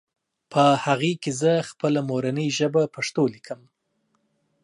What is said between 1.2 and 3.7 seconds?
کې زهٔ خپله مورنۍ ژبه پښتو ليکم